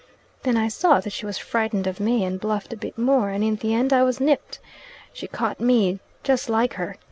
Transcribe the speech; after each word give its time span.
Then 0.41 0.57
I 0.57 0.67
saw 0.67 0.99
that 0.99 1.13
she 1.13 1.27
was 1.27 1.37
frightened 1.37 1.85
of 1.85 1.99
me, 1.99 2.25
and 2.25 2.39
bluffed 2.39 2.73
a 2.73 2.75
bit 2.75 2.97
more, 2.97 3.29
and 3.29 3.43
in 3.43 3.57
the 3.57 3.75
end 3.75 3.93
I 3.93 4.01
was 4.01 4.19
nipped. 4.19 4.57
She 5.13 5.27
caught 5.27 5.59
me 5.59 5.99
just 6.23 6.49
like 6.49 6.73
her! 6.73 6.97